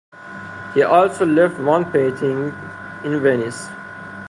[0.73, 2.51] He also left one painting
[3.05, 3.67] in Venice.